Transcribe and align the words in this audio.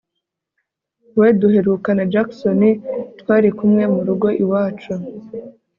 Ubwo 1.03 1.23
duherukana 1.41 2.03
Jackson 2.13 2.61
twari 3.19 3.49
kumwe 3.57 3.83
mu 3.93 4.01
rugo 4.07 4.27
iwacu 4.43 4.93